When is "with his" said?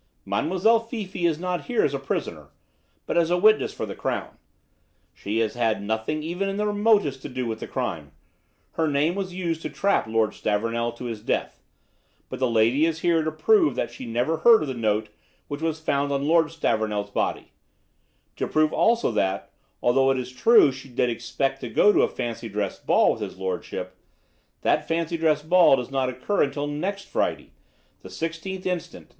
23.11-23.37